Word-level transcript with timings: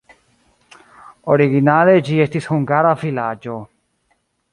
Originale 1.33 1.93
ĝi 2.07 2.17
estis 2.25 2.47
hungara 2.53 2.95
vilaĝo. 3.03 3.59